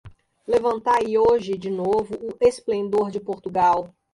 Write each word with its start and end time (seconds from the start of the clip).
Levantai 0.47 1.15
hoje 1.15 1.55
de 1.55 1.69
novo 1.69 2.15
o 2.19 2.35
esplendor 2.41 3.11
de 3.11 3.19
Portugal! 3.19 3.93